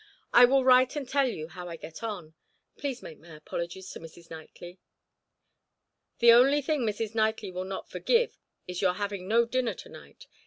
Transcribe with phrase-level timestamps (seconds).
[0.33, 2.33] I will write and tell you how I get on.
[2.75, 4.31] Please make my apologies to Mrs.
[4.31, 4.79] Knightley."
[6.17, 7.13] "The only thing Mrs.
[7.13, 8.35] Knightley will not forgive
[8.67, 10.25] is your having no dinner to night.